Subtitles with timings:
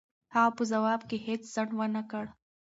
[0.35, 2.25] هغه په ځواب کې هېڅ ځنډ و نه کړ.